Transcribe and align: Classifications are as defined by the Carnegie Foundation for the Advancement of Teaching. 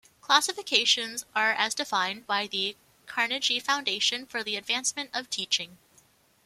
Classifications 0.19 1.25
are 1.35 1.51
as 1.51 1.75
defined 1.75 2.25
by 2.25 2.47
the 2.47 2.75
Carnegie 3.05 3.59
Foundation 3.59 4.25
for 4.25 4.43
the 4.43 4.55
Advancement 4.55 5.11
of 5.13 5.29
Teaching. 5.29 5.77